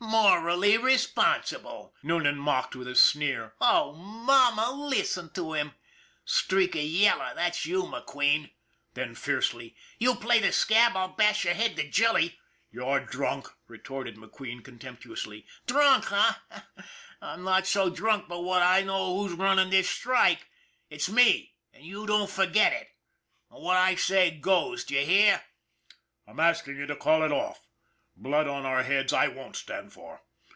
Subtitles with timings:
[0.11, 5.71] "Morally responsible!" Noonan mocked with a sneer." Oh, mamma, listen to him!
[6.25, 8.49] Streak of yellow, that's you, McQueen."
[8.95, 12.37] Then fiercely:" You play the scab and I'll bash your head to jelly.""
[12.73, 16.33] You're drunk," retorted McQueen contemptu ously." Drunk, eh?
[17.21, 20.47] I'm not so drunk but that I know who's running this strike.
[20.89, 22.89] It's me, and don't you foget it!
[23.51, 25.43] And what I says goes, d'ye hear?
[26.27, 27.65] ""I'm asking you to call it off.
[28.17, 30.21] Blood on our heads I won't stand for.